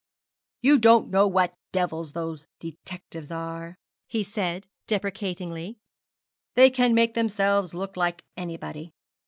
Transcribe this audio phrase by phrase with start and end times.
[0.61, 3.77] 'You don't know what devils those detectives are,'
[4.07, 5.77] he said, deprecatingly;
[6.55, 8.93] 'they can make themselves look like anybody.